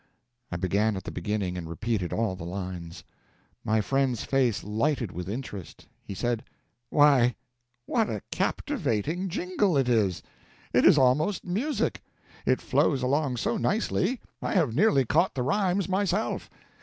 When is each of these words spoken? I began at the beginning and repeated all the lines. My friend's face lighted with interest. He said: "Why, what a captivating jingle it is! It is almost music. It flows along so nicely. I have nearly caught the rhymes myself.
I 0.51 0.55
began 0.57 0.97
at 0.97 1.03
the 1.03 1.11
beginning 1.11 1.59
and 1.59 1.69
repeated 1.69 2.11
all 2.11 2.35
the 2.35 2.43
lines. 2.43 3.03
My 3.63 3.81
friend's 3.81 4.23
face 4.23 4.63
lighted 4.63 5.11
with 5.11 5.29
interest. 5.29 5.85
He 6.03 6.15
said: 6.15 6.43
"Why, 6.89 7.35
what 7.85 8.09
a 8.09 8.23
captivating 8.31 9.29
jingle 9.29 9.77
it 9.77 9.87
is! 9.87 10.23
It 10.73 10.85
is 10.85 10.97
almost 10.97 11.45
music. 11.45 12.01
It 12.47 12.61
flows 12.61 13.03
along 13.03 13.37
so 13.37 13.57
nicely. 13.57 14.19
I 14.41 14.55
have 14.55 14.73
nearly 14.73 15.05
caught 15.05 15.35
the 15.35 15.43
rhymes 15.43 15.87
myself. 15.87 16.49